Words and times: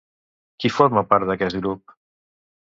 Qui 0.63 0.71
forma 0.77 1.03
part 1.11 1.27
d'aquest 1.31 1.61
grup? 1.63 1.95